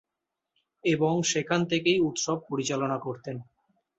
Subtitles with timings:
[0.83, 3.37] এবং সেখান থেকেই উৎসব পরিচালনা করেতন।